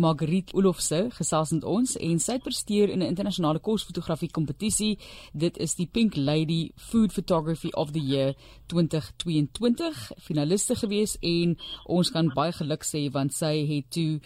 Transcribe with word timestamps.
Margriet 0.00 0.54
Olofse 0.54 0.98
gesels 1.12 1.50
met 1.52 1.64
ons 1.64 1.96
en 2.00 2.20
sy 2.24 2.38
presteer 2.40 2.88
in 2.88 3.02
'n 3.02 3.10
internasionale 3.12 3.60
kosfotografie 3.60 4.30
kompetisie. 4.30 4.98
Dit 5.32 5.58
is 5.58 5.74
die 5.74 5.86
Pink 5.86 6.16
Lady 6.16 6.72
Food 6.76 7.12
Photography 7.12 7.70
of 7.72 7.92
the 7.92 8.00
Year 8.00 8.34
2022 8.66 10.12
finaliste 10.18 10.74
gewees 10.74 11.16
en 11.20 11.58
ons 11.84 12.10
kan 12.10 12.32
baie 12.34 12.52
geluk 12.52 12.82
sê 12.84 13.10
want 13.12 13.32
sy 13.32 13.66
het 13.66 13.90
toe 13.90 14.20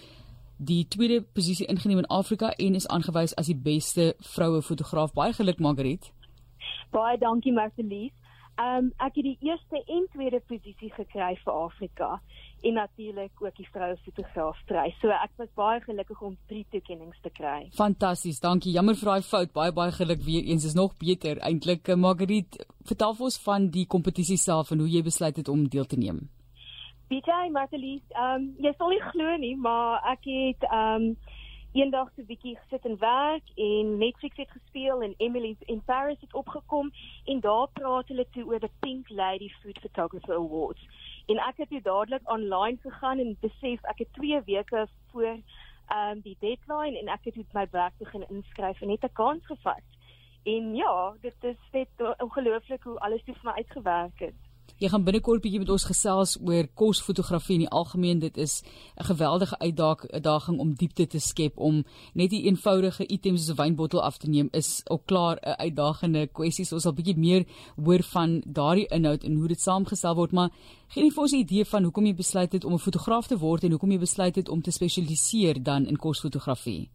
die 0.58 0.88
tweede 0.88 1.22
posisie 1.22 1.66
ingeneem 1.66 1.98
in 1.98 2.06
Afrika 2.06 2.50
en 2.50 2.74
is 2.74 2.88
aangewys 2.88 3.34
as 3.34 3.46
die 3.46 3.56
beste 3.56 4.14
vroue 4.20 4.62
fotograaf. 4.62 5.12
Baie 5.12 5.32
geluk 5.32 5.58
Margriet. 5.58 6.12
Baie 6.90 7.18
dankie 7.18 7.52
Marcelies. 7.52 8.12
Ehm 8.54 8.84
um, 8.84 8.92
ek 9.02 9.16
het 9.18 9.24
die 9.24 9.38
eerste 9.40 9.82
en 9.86 10.06
tweede 10.12 10.40
posisie 10.46 10.92
gekry 10.94 11.34
vir 11.44 11.52
Afrika 11.52 12.20
en 12.64 12.78
natuurlik 12.80 13.42
ook 13.42 13.56
die 13.56 13.68
vroue 13.72 13.96
fotograaf 14.04 14.60
prys. 14.68 14.96
So 15.00 15.12
ek 15.12 15.32
was 15.40 15.50
baie 15.58 15.80
gelukkig 15.84 16.22
om 16.24 16.36
drie 16.48 16.64
toekenninge 16.72 17.18
te 17.22 17.32
kry. 17.34 17.68
Fantasties, 17.76 18.40
dankie. 18.40 18.72
Jammer 18.72 18.96
vir 18.96 19.10
daai 19.10 19.26
fout. 19.26 19.52
Baie 19.52 19.74
baie 19.76 19.92
geluk 19.92 20.24
weer 20.24 20.48
eens. 20.48 20.64
Is 20.64 20.78
nog 20.78 20.96
beter 21.00 21.40
eintlik. 21.44 21.88
Eh, 21.88 21.98
Margriet, 22.06 22.58
vertel 22.88 23.16
ons 23.28 23.38
van 23.44 23.68
die 23.74 23.86
kompetisie 23.86 24.40
self 24.40 24.72
en 24.72 24.84
hoe 24.84 24.90
jy 24.90 25.04
besluit 25.04 25.36
het 25.36 25.52
om 25.52 25.68
deel 25.68 25.84
te 25.84 26.00
neem. 26.00 26.24
BJ 27.12 27.50
Marcelies, 27.52 28.04
ehm 28.16 28.40
um, 28.40 28.50
jy 28.64 28.72
sal 28.78 28.88
nie 28.88 29.02
glo 29.12 29.36
nie, 29.36 29.56
maar 29.60 30.00
ek 30.14 30.24
het 30.24 30.70
ehm 30.70 31.10
um, 31.10 31.16
eendag 31.74 32.08
so 32.14 32.22
'n 32.22 32.26
bietjie 32.26 32.56
gesit 32.56 32.84
en 32.86 32.96
werk 32.98 33.46
en 33.56 33.98
Netflix 33.98 34.36
het 34.36 34.50
gespeel 34.50 35.02
en 35.02 35.14
Emily 35.18 35.56
in 35.66 35.82
Paris 35.84 36.20
het 36.20 36.34
opgekom 36.34 36.92
en 37.24 37.40
daar 37.40 37.68
praat 37.72 38.08
hulle 38.08 38.26
toe 38.30 38.44
oor 38.44 38.60
die 38.60 38.70
Pink 38.80 39.08
Lady 39.08 39.48
Food 39.60 39.78
Photographer 39.78 40.34
Awards. 40.34 40.82
En 41.26 41.38
ek 41.38 41.56
het 41.56 41.68
toe 41.68 41.80
dadelik 41.82 42.30
online 42.30 42.78
gegaan 42.80 43.18
en 43.18 43.36
besef 43.40 43.82
ek 43.82 43.98
het 43.98 44.12
2 44.12 44.40
weke 44.44 44.86
voor 45.10 45.24
ehm 45.24 46.10
um, 46.10 46.20
die 46.20 46.36
deadline 46.40 46.98
en 46.98 47.08
ek 47.08 47.24
het 47.24 47.36
met 47.36 47.52
my 47.52 47.66
werk 47.70 47.92
begin 47.98 48.28
inskryf 48.28 48.80
en 48.80 48.90
het 48.90 49.04
'n 49.04 49.12
kans 49.12 49.46
gevat. 49.46 49.84
En 50.44 50.74
ja, 50.74 51.14
dit 51.20 51.44
is 51.44 51.56
net 51.72 51.88
ongelooflik 52.18 52.82
hoe 52.82 52.98
alles 52.98 53.24
toe 53.24 53.34
vir 53.34 53.50
my 53.50 53.56
uitgewerk 53.56 54.18
het. 54.18 54.40
Jy 54.82 54.88
gaan 54.90 55.04
binnekort 55.06 55.40
bietjie 55.40 55.60
met 55.62 55.70
ons 55.70 55.84
gesels 55.86 56.32
oor 56.42 56.66
kosfotografie 56.74 57.54
in 57.54 57.62
die 57.62 57.74
algemeen. 57.78 58.18
Dit 58.18 58.36
is 58.36 58.62
'n 58.98 59.04
geweldige 59.04 59.58
uitdaging 59.58 60.58
om 60.58 60.74
diepte 60.74 61.06
te 61.06 61.18
skep 61.18 61.58
om 61.58 61.84
net 62.14 62.30
die 62.30 62.42
eenvoudige 62.44 63.06
items 63.06 63.46
soos 63.46 63.56
'n 63.56 63.62
wynbottel 63.62 64.02
af 64.02 64.18
te 64.18 64.28
neem 64.28 64.48
is 64.52 64.82
ook 64.90 65.06
klaar 65.06 65.36
'n 65.36 65.56
uitdagende 65.58 66.26
kwessie. 66.26 66.64
So 66.64 66.74
ons 66.74 66.82
sal 66.82 66.92
bietjie 66.92 67.16
meer 67.16 67.44
hoor 67.84 68.02
van 68.02 68.42
daardie 68.46 68.86
inhoud 68.86 69.24
en 69.24 69.34
hoe 69.34 69.48
dit 69.48 69.60
saamgestel 69.60 70.14
word, 70.14 70.32
maar 70.32 70.50
gee 70.88 71.02
net 71.02 71.12
vir 71.12 71.22
ons 71.22 71.32
'n 71.32 71.36
idee 71.46 71.64
van 71.64 71.82
hoekom 71.82 72.06
jy 72.06 72.14
besluit 72.14 72.52
het 72.52 72.64
om 72.64 72.72
'n 72.72 72.78
fotograaf 72.78 73.26
te 73.26 73.38
word 73.38 73.64
en 73.64 73.70
hoekom 73.70 73.90
jy 73.90 73.98
besluit 73.98 74.36
het 74.36 74.48
om 74.48 74.62
te 74.62 74.70
spesialiseer 74.70 75.62
dan 75.62 75.86
in 75.86 75.96
kosfotografie. 75.96 76.90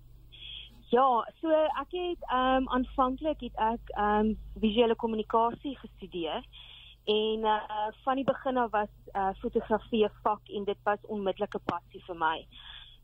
Ja, 0.89 1.25
so 1.41 1.47
ek 1.83 1.91
het 1.91 2.21
ehm 2.31 2.55
um, 2.55 2.69
aanvanklik 2.69 3.39
het 3.39 3.55
ek 3.55 3.89
ehm 3.95 4.25
um, 4.25 4.37
visuele 4.59 4.95
kommunikasie 4.95 5.77
gestudeer 5.77 6.43
En 7.09 7.39
uh 7.39 7.87
van 8.03 8.15
die 8.15 8.23
begin 8.23 8.57
af 8.57 8.71
was 8.71 8.93
uh 9.13 9.29
fotografie 9.37 10.05
'n 10.05 10.11
vak 10.21 10.47
en 10.47 10.63
dit 10.63 10.77
was 10.83 11.05
onmiddellike 11.07 11.59
passie 11.59 12.03
vir 12.05 12.15
my. 12.15 12.47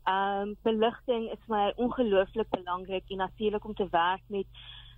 Um 0.04 0.56
beligting 0.62 1.30
is 1.32 1.46
my 1.46 1.72
ongelooflik 1.76 2.48
belangrik 2.50 3.10
en 3.10 3.16
natuurlik 3.16 3.64
om 3.64 3.74
te 3.74 3.88
werk 3.90 4.22
met 4.26 4.46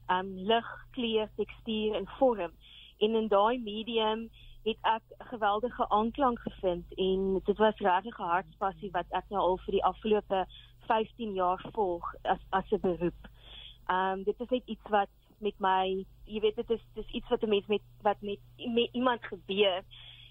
um 0.07 0.35
lig, 0.35 0.87
kleur, 0.91 1.29
tekstuur 1.37 1.95
en 1.95 2.09
vorm. 2.19 2.53
En 2.99 3.15
in 3.15 3.29
daai 3.29 3.59
medium 3.59 4.31
het 4.63 4.79
ek 4.83 5.03
geweldige 5.19 5.89
aanklank 5.89 6.39
gevind 6.39 6.95
en 6.95 7.41
dit 7.45 7.57
was 7.57 7.79
regtig 7.79 8.19
'n 8.19 8.33
hartspassie 8.35 8.91
wat 8.91 9.07
ek 9.09 9.25
nou 9.29 9.41
al 9.41 9.59
vir 9.59 9.73
die 9.73 9.85
afgelope 9.85 10.47
15 10.87 11.33
jaar 11.33 11.65
volg 11.73 12.15
as 12.23 12.41
as 12.51 12.71
'n 12.71 12.81
beroep. 12.81 13.23
Um 13.87 14.23
dit 14.23 14.41
is 14.41 14.49
net 14.49 14.67
iets 14.67 14.89
wat 14.89 15.09
met 15.45 15.59
my, 15.59 16.05
jy 16.25 16.41
weet 16.45 16.57
dit 16.57 16.71
is 16.77 16.85
dis 16.95 17.17
iets 17.21 17.29
wat 17.29 17.43
'n 17.43 17.49
mens 17.49 17.67
met 17.67 17.83
wat 18.03 18.21
met, 18.21 18.39
met 18.57 18.89
iemand 18.93 19.25
gebeur 19.25 19.83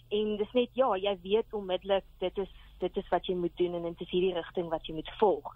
en 0.10 0.38
dis 0.38 0.52
net 0.52 0.70
ja, 0.74 0.96
jy 0.96 1.18
weet 1.22 1.54
onmiddellik 1.54 2.06
dit 2.20 2.38
is 2.38 2.54
dit 2.80 2.98
is 2.98 3.10
wat 3.10 3.26
jy 3.26 3.36
moet 3.36 3.58
doen 3.58 3.74
en 3.74 3.84
dit 3.84 4.02
is 4.02 4.10
hierdie 4.10 4.34
rigting 4.34 4.70
wat 4.70 4.86
jy 4.86 4.94
moet 4.94 5.12
volg. 5.20 5.54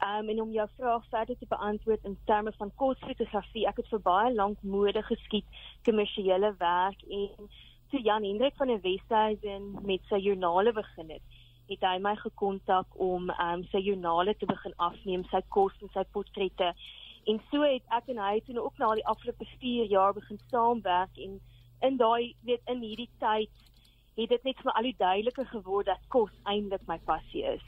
Um 0.00 0.28
en 0.28 0.40
om 0.42 0.52
jou 0.52 0.68
vraag 0.76 1.04
verder 1.08 1.38
te 1.38 1.46
beantwoord 1.48 2.04
in 2.04 2.16
terme 2.24 2.52
van 2.56 2.72
kosfotografie, 2.74 3.66
ek 3.68 3.76
het 3.82 3.88
vir 3.92 4.00
baie 4.04 4.32
lank 4.34 4.62
mode 4.62 5.02
geskiet, 5.02 5.44
kommersiële 5.84 6.54
werk 6.58 7.02
en 7.08 7.50
toe 7.90 8.00
Jan 8.00 8.24
Hendrik 8.24 8.56
van 8.56 8.72
der 8.72 8.80
Westhuizen 8.80 9.76
met 9.82 10.00
sy 10.08 10.20
joernale 10.24 10.72
begin 10.72 11.10
het, 11.10 11.38
het 11.68 11.84
hy 11.84 11.98
my 11.98 12.14
gekontak 12.16 12.86
om 12.96 13.30
um 13.30 13.64
sy 13.72 13.82
joernale 13.84 14.34
te 14.38 14.46
begin 14.46 14.76
afneem, 14.76 15.24
sy 15.30 15.42
kos 15.48 15.76
en 15.82 15.92
sy 15.94 16.04
portrette 16.12 16.72
En 17.26 17.40
so 17.50 17.62
het 17.62 17.82
ek 17.88 18.08
en 18.08 18.18
hy 18.18 18.40
toe 18.46 18.60
ook 18.60 18.78
na 18.78 18.94
die 18.94 19.06
afgelope 19.06 19.46
4 19.60 19.90
jaar 19.90 20.14
begin 20.14 20.38
saamwerk 20.50 21.18
en 21.18 21.40
in 21.80 21.96
daai 21.96 22.34
weet 22.44 22.62
in 22.66 22.80
hierdie 22.80 23.10
tyd 23.18 23.50
het 24.16 24.28
dit 24.28 24.44
net 24.44 24.62
vir 24.62 24.72
al 24.72 24.88
die 24.88 24.96
duideliker 24.98 25.46
geword 25.46 25.86
dat 25.86 26.08
kos 26.08 26.32
eintlik 26.44 26.86
my 26.88 26.98
passie 27.08 27.44
is. 27.44 27.64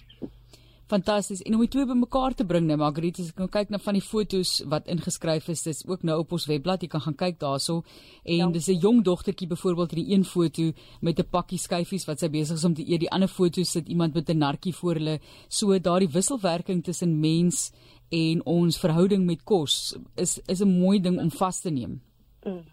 Fantasties. 0.93 1.41
En 1.47 1.55
om 1.57 1.63
die 1.65 1.71
twee 1.73 1.87
bymekaar 1.89 2.35
te 2.37 2.45
bring, 2.45 2.67
nou 2.69 2.77
Margriet, 2.77 3.17
as 3.23 3.31
ek 3.33 3.39
nou 3.41 3.47
kyk 3.49 3.71
na 3.73 3.79
van 3.81 3.97
die 3.97 4.05
fotos 4.05 4.59
wat 4.69 4.91
ingeskryf 4.93 5.47
is, 5.49 5.63
dis 5.65 5.81
ook 5.89 6.03
nou 6.05 6.19
op 6.21 6.35
ons 6.37 6.45
webblad, 6.51 6.83
jy 6.85 6.91
kan 6.93 7.05
gaan 7.07 7.17
kyk 7.23 7.39
daarso. 7.41 7.79
En 8.25 8.43
ja. 8.43 8.51
dis 8.53 8.69
'n 8.69 8.83
jong 8.83 9.01
dogtertjie 9.05 9.49
byvoorbeeld 9.49 9.93
in 9.93 10.03
die 10.03 10.13
een 10.13 10.25
foto 10.25 10.73
met 11.01 11.19
'n 11.19 11.31
pakkie 11.31 11.59
skyfies 11.59 12.05
wat 12.05 12.19
sy 12.19 12.29
besig 12.29 12.57
is 12.57 12.65
om 12.65 12.75
te 12.75 12.85
eet. 12.85 13.01
Die 13.01 13.11
ander 13.11 13.29
foto 13.29 13.63
sit 13.63 13.89
iemand 13.89 14.15
met 14.15 14.29
'n 14.29 14.39
nartjie 14.39 14.75
voor 14.75 14.95
hulle. 14.95 15.21
So 15.49 15.79
daardie 15.79 16.13
wisselwerking 16.13 16.85
tussen 16.85 17.21
mens 17.21 17.73
en 18.13 18.45
ons 18.45 18.79
verhouding 18.81 19.25
met 19.25 19.45
kos 19.49 19.97
is 20.15 20.39
is 20.47 20.61
'n 20.61 20.79
mooi 20.81 21.01
ding 21.01 21.19
om 21.19 21.31
vas 21.31 21.61
te 21.61 21.71
neem. 21.71 22.03
Mm. 22.45 22.65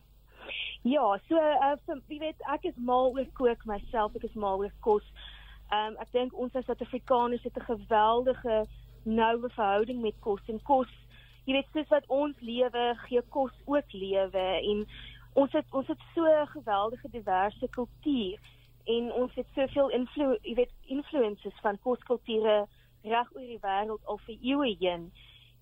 Ja, 0.82 1.20
so 1.28 1.36
uh, 1.36 1.76
vir, 1.86 2.02
jy 2.08 2.20
weet 2.20 2.42
ek 2.54 2.64
is 2.64 2.76
mal 2.76 3.12
oor 3.12 3.28
kook 3.34 3.66
myself, 3.66 4.16
ek 4.16 4.24
is 4.24 4.36
mal 4.36 4.60
oor 4.60 4.74
kos. 4.80 5.04
Ehm 5.72 5.94
um, 5.94 5.98
ek 6.00 6.12
dink 6.12 6.34
ons 6.34 6.56
as 6.56 6.66
Suid-Afrikaners 6.66 7.44
het 7.44 7.58
'n 7.58 7.72
geweldige 7.72 8.66
noue 9.04 9.50
verhouding 9.50 10.02
met 10.02 10.16
kos 10.20 10.42
en 10.48 10.62
kos. 10.64 10.92
Jy 11.46 11.54
weet 11.54 11.72
soos 11.74 11.90
wat 11.90 12.08
ons 12.08 12.36
lewe, 12.40 12.96
gee 13.08 13.22
kos 13.30 13.52
ook 13.66 13.94
lewe 13.94 14.48
en 14.72 14.88
ons 15.34 15.52
het 15.52 15.66
ons 15.72 15.88
het 15.88 16.02
so 16.16 16.24
'n 16.26 16.48
geweldige 16.48 17.10
diverse 17.12 17.68
kultuur 17.68 18.40
en 18.86 19.12
ons 19.14 19.34
het 19.36 19.48
soveel 19.56 19.90
invloed, 19.90 20.40
jy 20.44 20.56
weet 20.56 20.74
influences 20.86 21.60
van 21.62 21.78
koskulture 21.84 22.68
reg 23.04 23.32
oor 23.36 23.48
die 23.48 23.62
wêreld 23.62 24.06
al 24.06 24.20
vir 24.26 24.38
eeue 24.42 24.76
heen. 24.80 25.12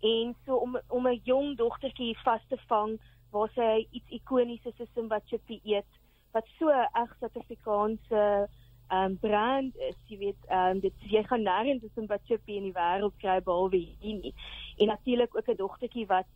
En 0.01 0.35
so 0.45 0.55
om 0.55 0.79
om 0.87 1.07
'n 1.07 1.21
jong 1.23 1.57
dogtertjie 1.57 2.17
vas 2.23 2.43
te 2.47 2.57
vang 2.67 2.99
waar 3.31 3.49
sy 3.55 3.87
iets 3.91 4.09
ikonies 4.09 4.61
soos 4.63 5.07
wat 5.07 5.23
sy 5.29 5.61
eet 5.63 5.91
wat 6.33 6.45
so 6.59 6.69
'n 6.69 6.89
reg 6.93 7.15
Suid-Afrikaanse 7.19 8.47
um, 8.91 9.17
brand 9.19 9.75
is 9.77 9.95
jy 10.07 10.17
weet 10.17 10.41
um, 10.51 10.79
dit 10.79 10.93
jy 11.11 11.23
gaan 11.23 11.43
nêrens 11.43 11.81
tussen 11.81 12.07
wat 12.07 12.21
jy 12.27 12.37
in 12.45 12.69
die 12.69 12.77
wêreld 12.77 13.15
kry 13.21 13.39
behalwe 13.41 13.77
hier 13.77 14.19
nie. 14.21 14.33
En 14.77 14.87
natuurlik 14.87 15.35
ook 15.35 15.49
'n 15.49 15.55
dogtertjie 15.55 16.07
wat 16.07 16.29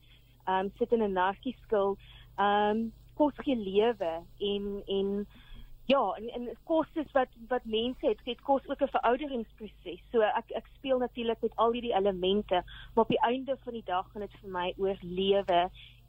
um, 0.48 0.72
sit 0.78 0.92
in 0.92 1.04
'n 1.04 1.14
narkie 1.14 1.56
skool 1.64 1.98
um 2.38 2.92
kos 3.14 3.34
gee 3.36 3.56
lewe 3.56 4.14
en 4.40 4.84
en 4.86 5.28
ja 5.94 6.04
en, 6.18 6.28
en 6.38 6.50
kos 6.70 6.90
is 7.04 7.12
wat 7.18 7.32
wat 7.54 7.66
mense 7.78 8.08
het 8.08 8.20
dit 8.26 8.42
kos 8.50 8.68
ook 8.72 8.82
'n 8.82 8.94
verouderingsproses 8.98 10.04
so 10.12 10.22
ek 10.42 10.52
ek 10.62 10.68
speel 10.78 11.00
natuurlik 11.00 11.42
met 11.42 11.56
al 11.56 11.72
hierdie 11.78 11.96
elemente 11.96 12.64
maar 12.94 13.06
op 13.06 13.16
die 13.16 13.26
einde 13.32 13.58
van 13.64 13.74
die 13.74 13.88
dag 13.94 14.06
gaan 14.12 14.28
dit 14.28 14.38
vir 14.42 14.52
my 14.60 14.68
oor 14.78 14.98
lewe 15.02 15.62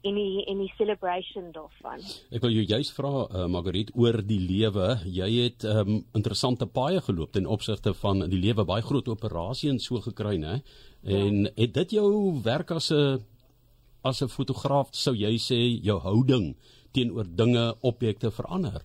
en 0.03 0.17
die 0.19 0.43
en 0.51 0.59
die 0.59 0.71
celebration 0.77 1.51
daarvan. 1.55 2.01
Ek 2.35 2.43
wil 2.43 2.51
jou 2.51 2.63
juist 2.67 2.95
vra 2.97 3.11
uh, 3.23 3.45
Margriet 3.51 3.93
oor 3.95 4.19
die 4.27 4.39
lewe. 4.41 4.97
Jy 5.07 5.29
het 5.37 5.65
um, 5.69 6.01
interessante 6.17 6.67
paaie 6.67 7.01
geloop 7.05 7.31
ten 7.37 7.47
opsigte 7.47 7.93
van 8.01 8.25
die 8.27 8.39
lewe 8.39 8.65
baie 8.67 8.83
groot 8.83 9.07
operasie 9.13 9.71
en 9.71 9.79
so 9.79 10.03
gekry, 10.03 10.35
né? 10.41 10.59
En 11.03 11.45
ja. 11.47 11.53
het 11.55 11.73
dit 11.79 11.97
jou 11.99 12.09
werk 12.43 12.71
as 12.71 12.91
'n 12.91 13.23
as 14.03 14.21
'n 14.21 14.27
fotograaf 14.27 14.89
sou 14.91 15.15
jy 15.15 15.37
sê 15.39 15.59
jou 15.81 15.99
houding 15.99 16.55
teenoor 16.91 17.25
dinge, 17.25 17.75
objekte 17.81 18.31
verander? 18.31 18.83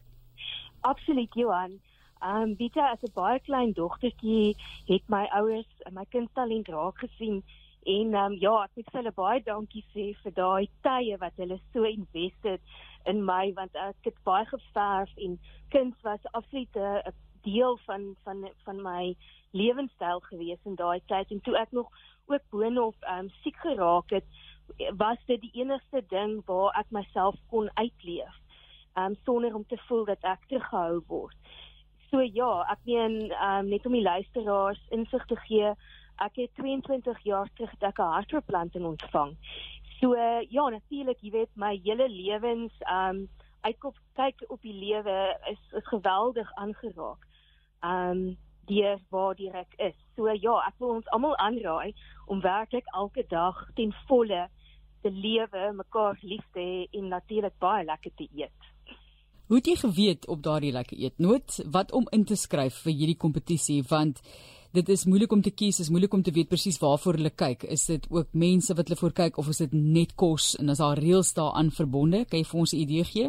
Absoluut, 0.81 1.35
Johan. 1.35 1.81
Ehm 2.21 2.43
um, 2.43 2.57
Bita 2.57 2.91
as 2.91 3.03
'n 3.03 3.13
baie 3.15 3.41
klein 3.41 3.73
dogtertjie 3.73 4.57
het 4.87 5.05
my 5.09 5.25
ouers 5.39 5.71
my 5.91 6.05
kindtalent 6.11 6.69
raak 6.69 6.99
gesien 6.99 7.43
En 7.89 8.15
ehm 8.15 8.33
um, 8.33 8.35
ja, 8.41 8.55
ek 8.65 8.75
moet 8.77 8.91
hulle 8.93 9.13
baie 9.17 9.41
dankie 9.45 9.85
sê 9.95 10.11
vir 10.23 10.33
daai 10.37 10.67
tye 10.85 11.17
wat 11.23 11.39
hulle 11.41 11.57
so 11.73 11.89
invested 11.89 12.61
in 13.13 13.23
my 13.25 13.53
want 13.57 13.79
ek 13.81 14.09
het 14.11 14.19
baie 14.29 14.45
geverf 14.51 15.15
en 15.27 15.39
kuns 15.73 16.03
was 16.09 16.27
absoluut 16.41 16.77
'n 16.77 17.15
deel 17.47 17.79
van 17.87 18.05
van 18.25 18.45
van 18.67 18.83
my 18.83 19.17
lewenstyl 19.61 20.21
gewees 20.27 20.69
in 20.69 20.77
daai 20.83 21.01
tyd 21.13 21.33
en 21.33 21.41
toe 21.41 21.57
ek 21.63 21.73
nog 21.73 21.89
ook 22.27 22.45
boonop 22.51 22.97
ehm 23.01 23.25
um, 23.25 23.31
siek 23.43 23.57
geraak 23.65 24.11
het 24.11 24.29
was 25.05 25.25
dit 25.27 25.41
die 25.41 25.55
enigste 25.63 26.05
ding 26.09 26.43
waar 26.45 26.77
ek 26.83 26.91
myself 26.91 27.37
kon 27.49 27.71
uitleef. 27.75 28.37
Um, 28.99 29.15
sonder 29.25 29.55
om 29.55 29.65
te 29.67 29.79
voel 29.87 30.05
dat 30.05 30.25
ek 30.27 30.49
teruggehou 30.51 31.03
word. 31.07 31.37
So 32.11 32.21
ja, 32.25 32.65
ek 32.73 32.81
meen 32.89 33.21
um, 33.37 33.69
net 33.69 33.87
om 33.87 33.95
die 33.95 34.03
luisteraars 34.03 34.81
insig 34.97 35.27
te 35.31 35.37
gee 35.47 35.75
Ek 36.19 36.35
het 36.35 36.55
22 36.55 37.19
jaar 37.23 37.49
terug 37.55 37.73
'n 37.81 38.03
hartoortplanting 38.03 38.85
ontvang. 38.85 39.37
So 40.01 40.15
uh, 40.15 40.43
ja, 40.51 40.69
natuurlik, 40.69 41.21
jy 41.21 41.31
weet 41.31 41.51
my 41.55 41.81
hele 41.83 42.09
lewens 42.09 42.73
um 42.91 43.29
uitkop 43.61 43.97
kyk 44.15 44.45
op 44.49 44.63
die 44.63 44.75
lewe 44.75 45.39
is 45.51 45.63
is 45.79 45.87
geweldig 45.87 46.53
aangeraak. 46.55 47.27
Um 47.83 48.39
deur 48.67 48.99
waar 49.09 49.35
direk 49.35 49.75
is. 49.77 49.95
So 50.17 50.27
ja, 50.27 50.59
ek 50.67 50.75
wil 50.79 50.89
ons 50.89 51.09
almal 51.09 51.37
aanraai 51.37 51.95
om 52.27 52.41
werklik 52.41 52.87
elke 52.95 53.25
dag 53.29 53.71
ten 53.75 53.95
volle 54.07 54.49
te 55.03 55.11
lewe, 55.11 55.73
mekaar 55.73 56.19
lief 56.21 56.47
te 56.53 56.61
hê 56.61 56.99
en 56.99 57.09
natuurlik 57.09 57.59
baie 57.59 57.85
lekker 57.85 58.15
te 58.15 58.29
eet. 58.35 58.61
Hoe 59.49 59.57
het 59.57 59.69
jy 59.71 59.79
geweet 59.81 60.27
op 60.29 60.43
daardie 60.45 60.75
lekker 60.77 60.99
eetnoot 61.01 61.55
wat 61.73 61.93
om 61.97 62.05
in 62.13 62.27
te 62.29 62.37
skryf 62.37 62.83
vir 62.85 62.93
hierdie 62.93 63.17
kompetisie 63.17 63.79
want 63.89 64.21
dit 64.77 64.89
is 64.93 65.07
moeilik 65.09 65.33
om 65.33 65.41
te 65.41 65.51
kies, 65.51 65.79
is 65.81 65.89
moeilik 65.89 66.13
om 66.13 66.23
te 66.23 66.35
weet 66.37 66.51
presies 66.51 66.77
waarvoor 66.83 67.17
hulle 67.17 67.33
kyk. 67.33 67.65
Is 67.65 67.87
dit 67.89 68.05
ook 68.13 68.35
mense 68.37 68.77
wat 68.77 68.91
hulle 68.91 69.01
voor 69.01 69.15
kyk 69.17 69.39
of 69.41 69.49
is 69.49 69.63
dit 69.65 69.73
net 69.73 70.13
kos 70.21 70.51
en 70.61 70.69
is 70.69 70.83
daar 70.85 71.01
reëls 71.01 71.33
daaraan 71.39 71.71
verbonde? 71.73 72.27
Kan 72.29 72.43
jy 72.43 72.49
vir 72.51 72.61
ons 72.61 72.75
'n 72.75 72.83
idee 72.85 73.05
gee? 73.05 73.29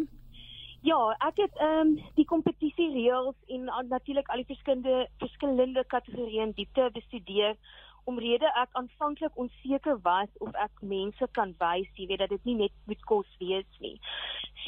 Ja, 0.82 1.00
ek 1.28 1.40
het 1.40 1.56
ehm 1.56 1.88
um, 1.88 1.96
die 2.16 2.26
kompetisie 2.26 2.92
reëls 2.92 3.36
en 3.48 3.62
uh, 3.68 3.80
natuurlik 3.88 4.28
al 4.28 4.44
die 4.44 4.52
verskillende 4.52 5.08
verskillende 5.20 5.84
kategorieë 5.88 6.52
diepte 6.56 6.90
bestudeer 6.94 7.56
omrede 8.04 8.48
ek 8.62 8.70
aanvanklik 8.80 9.36
onseker 9.36 10.00
was 10.02 10.30
of 10.40 10.54
ek 10.54 10.82
mense 10.82 11.28
kan 11.32 11.56
wys, 11.60 11.90
jy 11.96 12.08
weet 12.08 12.20
dat 12.24 12.30
dit 12.30 12.46
nie 12.46 12.56
net 12.56 12.76
moet 12.86 13.06
kos 13.06 13.30
wees 13.40 13.80
nie. 13.80 13.98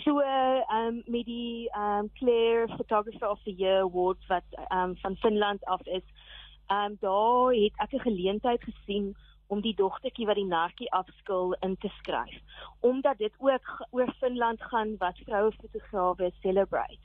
So 0.03 0.19
ehm 0.19 0.77
um, 0.77 1.01
met 1.05 1.25
die 1.25 1.69
ehm 1.69 2.05
um, 2.05 2.11
Claire 2.19 2.67
Photographer 2.77 3.29
of 3.29 3.39
the 3.43 3.51
Year 3.51 3.81
Award 3.81 4.21
wat 4.27 4.47
ehm 4.57 4.77
um, 4.91 4.95
van 5.01 5.15
Finland 5.15 5.65
af 5.65 5.85
is, 5.85 6.07
ehm 6.67 6.91
um, 6.91 6.97
daar 6.99 7.53
het 7.53 7.75
ek 7.77 7.93
'n 7.93 8.07
geleentheid 8.09 8.63
gesien 8.63 9.15
om 9.47 9.61
die 9.61 9.75
dogtertjie 9.75 10.25
wat 10.25 10.39
die 10.39 10.47
narkie 10.47 10.91
afskil 10.95 11.55
in 11.59 11.77
te 11.77 11.89
skryf. 11.99 12.37
Omdat 12.79 13.17
dit 13.17 13.33
ook 13.37 13.87
oor 13.89 14.13
Finland 14.19 14.63
gaan 14.63 14.95
wat 14.97 15.19
vroue 15.25 15.51
fotograwe 15.51 16.31
celebrate. 16.41 17.03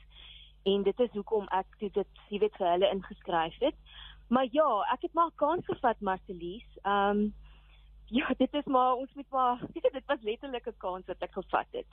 En 0.63 0.83
dit 0.83 0.99
is 0.99 1.11
hoekom 1.11 1.47
ek 1.55 1.67
dit 1.79 2.07
jy 2.29 2.39
weet 2.39 2.55
vir 2.59 2.69
hulle 2.71 2.91
ingeskryf 2.91 3.59
het. 3.59 3.75
Maar 4.27 4.47
ja, 4.51 4.69
ek 4.93 5.01
het 5.07 5.13
maar 5.13 5.31
kans 5.35 5.65
gevat 5.65 5.99
Marcelies. 5.99 6.67
Ehm 6.83 7.17
um, 7.17 7.33
ja, 8.07 8.33
dit 8.43 8.53
is 8.53 8.65
maar 8.65 8.93
ons 8.93 9.13
moet 9.13 9.29
maar 9.29 9.59
dit 9.97 10.05
was 10.05 10.21
letterlik 10.21 10.67
'n 10.67 10.77
kans 10.77 11.05
wat 11.05 11.19
ek 11.19 11.33
gevat 11.33 11.67
het. 11.71 11.85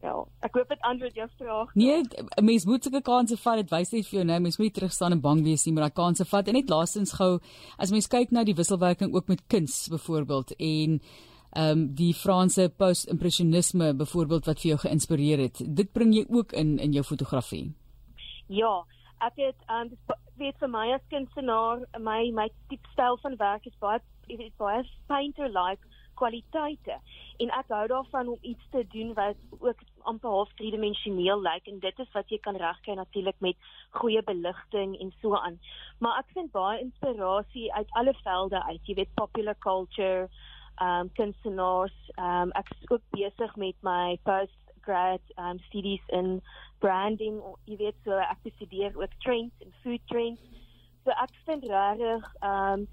Ja, 0.00 0.14
ek 0.40 0.54
hoop 0.56 0.68
dit 0.68 0.80
antwoord 0.80 1.14
jou 1.14 1.28
vraag. 1.38 1.74
Nee, 1.74 2.02
'n 2.40 2.44
mens 2.44 2.64
moet 2.64 2.84
seker 2.84 3.02
kansse 3.02 3.36
vat. 3.36 3.56
Dit 3.56 3.70
wys 3.70 3.90
net 3.92 4.06
vir 4.06 4.18
jou 4.18 4.24
nou, 4.24 4.40
mens 4.40 4.56
moet 4.56 4.66
nie 4.66 4.76
terug 4.78 4.92
staan 4.92 5.12
en 5.12 5.20
bang 5.20 5.42
wees 5.42 5.64
nie, 5.64 5.74
maar 5.74 5.88
daai 5.88 5.98
kansse 6.04 6.24
vat. 6.24 6.48
En 6.48 6.54
net 6.54 6.68
laastens 6.68 7.12
gou, 7.12 7.38
as 7.76 7.90
mens 7.90 8.08
kyk 8.08 8.30
na 8.30 8.44
die 8.44 8.54
wisselwerking 8.54 9.14
ook 9.14 9.28
met 9.28 9.46
kuns 9.46 9.88
byvoorbeeld 9.88 10.56
en 10.56 11.00
ehm 11.50 11.78
um, 11.78 11.94
die 11.94 12.14
Franse 12.14 12.72
post-impressionisme 12.76 13.94
byvoorbeeld 13.94 14.46
wat 14.46 14.60
vir 14.60 14.68
jou 14.68 14.78
geïnspireer 14.78 15.38
het. 15.38 15.62
Dit 15.66 15.92
bring 15.92 16.14
jy 16.14 16.24
ook 16.28 16.52
in 16.52 16.78
in 16.78 16.92
jou 16.92 17.04
fotografie. 17.04 17.74
Ja, 18.46 18.86
ek 19.20 19.36
het 19.36 19.64
um 19.68 19.92
weet 20.40 20.58
vir 20.58 20.70
my 20.72 20.86
as 20.96 21.06
kunstenaar 21.12 21.84
my 21.98 22.30
my 22.32 22.48
tipe 22.68 22.88
styl 22.92 23.18
van 23.22 23.36
werk 23.36 23.66
is 23.66 23.78
baie 23.80 24.00
is 24.28 24.52
baie 24.58 24.84
painter 25.08 25.48
like 25.48 25.84
kwaliteite. 26.20 26.98
En 27.40 27.52
ek 27.56 27.72
hou 27.72 27.86
daarvan 27.88 28.28
om 28.34 28.48
iets 28.52 28.66
te 28.74 28.84
doen 28.92 29.14
wat 29.16 29.40
ook 29.58 29.80
amper 30.10 30.30
half 30.30 30.52
driedimensioneel 30.60 31.40
lyk. 31.40 31.66
En 31.72 31.80
dit 31.80 32.02
is 32.04 32.12
wat 32.12 32.28
jy 32.32 32.38
kan 32.44 32.58
regkry 32.60 32.96
natuurlik 32.98 33.40
met 33.40 33.70
goeie 34.00 34.22
beligting 34.22 34.96
en 35.00 35.12
so 35.20 35.36
aan. 35.38 35.58
Maar 35.98 36.20
ek 36.20 36.32
vind 36.36 36.52
baie 36.52 36.80
inspirasie 36.84 37.68
uit 37.72 37.98
alle 38.00 38.14
velde 38.22 38.62
uit. 38.68 38.80
Jy 38.86 38.98
weet 39.02 39.20
popular 39.20 39.56
culture 39.64 40.28
um 40.80 41.12
kunstenaars. 41.16 41.96
Um 42.16 42.52
ek 42.60 42.72
is 42.76 42.88
ook 42.88 43.04
besig 43.16 43.56
met 43.56 43.76
my 43.86 44.18
post 44.28 44.59
grad 44.86 45.20
um 45.36 45.58
studies 45.68 46.00
in 46.08 46.40
branding 46.80 47.40
jy 47.66 47.76
weet 47.84 47.98
so 48.04 48.18
ek 48.26 48.42
bestudeer 48.46 48.96
ook 48.96 49.14
trends 49.26 49.64
en 49.66 49.72
food 49.82 50.02
trends 50.12 50.40
so 51.04 51.10
ek 51.24 51.32
vind 51.46 51.64
regtig 51.74 52.28
um 52.52 52.86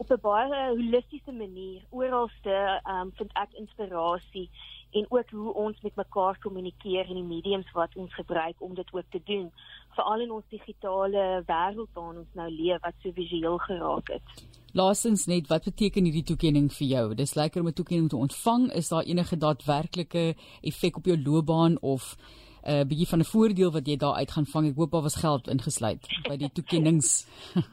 op 0.00 0.10
'n 0.10 0.20
baie 0.20 0.60
holistiese 0.68 1.32
manier 1.32 1.80
oralste 1.90 2.56
um 2.92 3.10
vind 3.18 3.32
ek 3.32 3.52
inspirasie 3.62 4.48
en 4.90 5.06
ook 5.08 5.30
hoe 5.30 5.52
ons 5.54 5.80
met 5.80 5.94
mekaar 5.94 6.38
kommunikeer 6.38 7.08
in 7.08 7.18
die 7.20 7.30
mediums 7.34 7.70
wat 7.72 7.96
ons 7.96 8.14
gebruik 8.14 8.56
om 8.58 8.74
dit 8.74 8.92
ook 8.92 9.08
te 9.10 9.20
doen 9.24 9.52
veral 9.96 10.20
in 10.20 10.30
ons 10.30 10.48
digitale 10.48 11.44
wêreld 11.52 11.92
waarin 11.92 12.22
ons 12.24 12.34
nou 12.34 12.50
leef 12.50 12.80
wat 12.80 12.94
so 13.02 13.12
visueel 13.12 13.58
geraak 13.58 14.08
het 14.08 14.48
Laasens 14.72 15.26
net, 15.26 15.48
wat 15.48 15.64
beteken 15.64 16.04
hierdie 16.04 16.22
toekenning 16.22 16.68
vir 16.72 16.86
jou? 16.86 17.14
Dis 17.14 17.34
lekker 17.34 17.60
om 17.60 17.66
'n 17.68 17.72
toekenning 17.72 18.08
te 18.08 18.16
ontvang. 18.16 18.72
Is 18.72 18.88
daar 18.88 19.02
enige 19.02 19.36
daadwerklike 19.36 20.34
effek 20.60 20.96
op 20.96 21.04
jou 21.04 21.22
loopbaan 21.22 21.80
of 21.80 22.16
'n 22.62 22.70
uh, 22.70 22.84
bietjie 22.84 23.08
van 23.08 23.18
'n 23.18 23.24
voordeel 23.24 23.72
wat 23.72 23.86
jy 23.86 23.96
daar 23.96 24.14
uit 24.14 24.30
gaan 24.30 24.46
vang? 24.46 24.68
Ek 24.68 24.76
hoop 24.76 24.90
daar 24.90 25.02
was 25.02 25.16
geld 25.16 25.48
ingesluit 25.48 26.06
by 26.28 26.36
die 26.36 26.52
toekennings. 26.52 27.26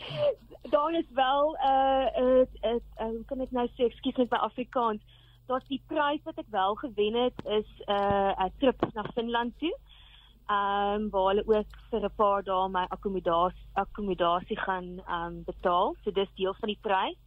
daar 0.70 0.92
is 0.92 1.10
wel 1.14 1.52
'n 1.52 1.66
uh, 1.66 2.06
'n 2.16 2.24
uh, 2.24 2.70
uh, 2.70 2.80
uh, 3.00 3.06
hoe 3.16 3.24
kan 3.24 3.40
ek 3.40 3.50
nou 3.50 3.68
sê, 3.68 3.84
ekskuus 3.84 4.16
met 4.16 4.30
my 4.30 4.38
Afrikaans. 4.38 5.02
Daar's 5.46 5.68
die 5.68 5.82
prys 5.86 6.22
wat 6.22 6.38
ek 6.38 6.50
wel 6.50 6.74
gewen 6.74 7.14
het 7.14 7.38
is 7.44 7.70
'n 7.86 7.92
uh, 7.92 8.44
'n 8.44 8.52
trip 8.58 8.94
na 8.94 9.02
Finland 9.14 9.58
toe 9.58 9.76
ehm 10.50 10.94
um, 10.94 11.10
waar 11.10 11.28
hulle 11.30 11.46
ook 11.46 11.74
vir 11.90 12.04
'n 12.04 12.14
paar 12.16 12.42
dae 12.42 12.68
my 12.68 12.84
akkommodasie 12.88 13.66
akkommodasie 13.72 14.58
gaan 14.58 14.88
ehm 14.98 15.26
um, 15.26 15.44
betaal. 15.44 15.94
So 16.02 16.10
dis 16.10 16.34
deel 16.34 16.54
van 16.54 16.68
die 16.68 16.78
prys. 16.80 17.18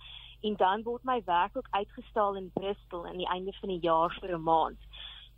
En 0.41 0.55
dan 0.55 0.83
word 0.83 1.03
my 1.03 1.21
werk 1.25 1.57
ook 1.57 1.67
uitgestal 1.69 2.35
in 2.35 2.51
Bristol 2.53 3.05
aan 3.07 3.17
die 3.17 3.29
einde 3.35 3.53
van 3.59 3.69
die 3.69 3.79
jaar 3.79 4.17
vir 4.19 4.35
'n 4.35 4.43
maand. 4.43 4.79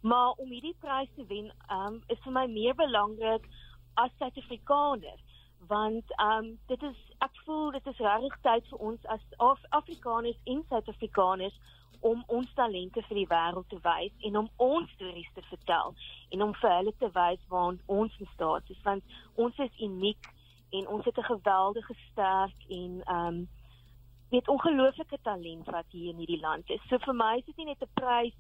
Maar 0.02 0.32
om 0.32 0.50
hierdie 0.50 0.76
prys 0.80 1.10
te 1.16 1.26
wen, 1.28 1.54
ehm 1.68 1.94
um, 1.94 2.02
is 2.08 2.20
vir 2.24 2.32
my 2.32 2.46
meer 2.48 2.76
belangrik 2.76 3.46
as 3.94 4.12
Suid-Afrikaner 4.18 5.20
want 5.68 6.12
ehm 6.16 6.46
um, 6.46 6.60
dit 6.68 6.84
is 6.84 7.00
ek 7.18 7.42
voel 7.46 7.72
dit 7.72 7.88
is 7.88 8.04
regtig 8.08 8.38
tyd 8.42 8.68
vir 8.70 8.80
ons 8.90 9.06
as 9.16 9.24
Af 9.38 9.60
Afrikaners 9.70 10.40
en 10.44 10.64
Suid-Afrikaners 10.70 11.60
om 12.00 12.24
ons 12.28 12.54
talente 12.54 13.02
vir 13.08 13.18
die 13.22 13.28
wêreld 13.28 13.70
te 13.70 13.80
wys 13.84 14.14
en 14.30 14.38
om 14.38 14.50
ons 14.56 14.92
stories 14.98 15.32
te 15.34 15.42
vertel 15.50 15.96
en 16.30 16.42
om 16.48 16.54
vir 16.62 16.76
hulle 16.78 16.94
te 17.00 17.10
wys 17.20 17.46
waar 17.50 17.78
ons 17.86 18.18
in 18.20 18.32
staat 18.34 18.70
is 18.70 18.82
want 18.88 19.04
ons 19.36 19.62
is 19.68 19.80
uniek 19.90 20.34
en 20.72 20.88
ons 20.88 21.06
het 21.06 21.18
'n 21.18 21.32
geweldige 21.34 21.96
sterk 22.10 22.60
en 22.70 23.02
ehm 23.06 23.28
um, 23.28 23.48
weet 24.30 24.48
ongelooflike 24.48 25.18
talent 25.22 25.66
wat 25.66 25.86
hier 25.90 26.10
in 26.10 26.18
hierdie 26.18 26.40
land 26.40 26.70
is. 26.70 26.82
So 26.90 26.98
vir 26.98 27.14
my 27.14 27.38
is 27.38 27.46
dit 27.46 27.58
nie 27.58 27.66
net 27.66 27.82
'n 27.82 27.94
prys 27.94 28.34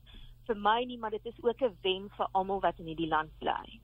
vir 0.48 0.58
my 0.58 0.84
nie, 0.84 0.98
maar 0.98 1.12
dit 1.12 1.26
is 1.26 1.44
ook 1.44 1.62
'n 1.62 1.78
wen 1.82 2.10
vir 2.18 2.28
almal 2.32 2.60
wat 2.60 2.80
in 2.80 2.86
hierdie 2.86 3.08
land 3.08 3.32
bly. 3.40 3.80